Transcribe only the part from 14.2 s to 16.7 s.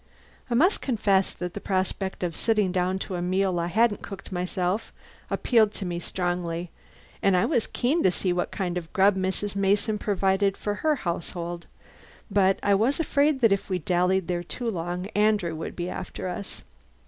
there too long Andrew would be after us.